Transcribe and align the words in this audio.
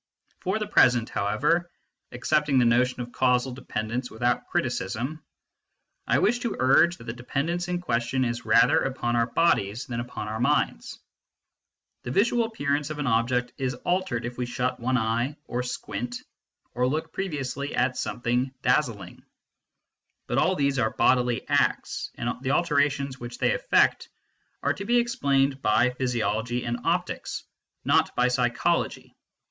For 0.39 0.57
the 0.57 0.65
present, 0.65 1.09
however, 1.11 1.69
accepting 2.11 2.57
the 2.57 2.65
notion 2.65 3.01
of 3.01 3.11
causal 3.11 3.51
dependence 3.51 4.09
without 4.09 4.47
criticism, 4.47 5.23
I 6.07 6.17
wish 6.17 6.39
to 6.39 6.55
urge 6.57 6.97
that 6.97 7.03
the 7.03 7.13
dependence 7.13 7.67
in 7.67 7.79
question 7.79 8.25
is 8.25 8.43
rather 8.43 8.79
upon 8.79 9.15
our 9.15 9.27
bodies 9.27 9.85
than 9.85 9.99
upon 9.99 10.27
our 10.27 10.39
minds. 10.39 10.97
The 12.01 12.09
visual 12.09 12.45
appearance 12.45 12.89
of 12.89 12.97
an 12.97 13.05
object 13.05 13.53
is 13.59 13.75
altered 13.75 14.25
if 14.25 14.39
we 14.39 14.47
shut 14.47 14.79
one 14.79 14.97
eye, 14.97 15.35
or 15.45 15.61
squint, 15.61 16.23
or 16.73 16.87
look 16.87 17.13
previously 17.13 17.75
at 17.75 17.95
something 17.95 18.51
dazzling; 18.63 19.23
but 20.25 20.39
all 20.39 20.55
these 20.55 20.79
are 20.79 20.89
bodily 20.89 21.47
acts, 21.47 22.09
and 22.15 22.41
the 22.41 22.53
alterations 22.53 23.19
which 23.19 23.37
they 23.37 23.53
effect 23.53 24.09
are 24.63 24.73
to 24.73 24.83
be 24.85 24.97
explained 24.97 25.61
by 25.61 25.91
physiology 25.91 26.65
and 26.65 26.79
optics, 26.85 27.43
not 27.85 28.15
by 28.15 28.29
psychology. 28.29 29.15